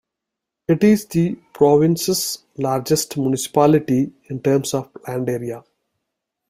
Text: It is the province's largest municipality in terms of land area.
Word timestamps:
It 0.67 0.83
is 0.83 1.05
the 1.05 1.35
province's 1.53 2.39
largest 2.57 3.17
municipality 3.17 4.11
in 4.31 4.41
terms 4.41 4.73
of 4.73 4.89
land 5.07 5.29
area. 5.29 5.63